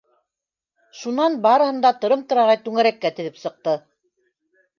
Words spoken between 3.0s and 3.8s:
теҙеп сыҡты.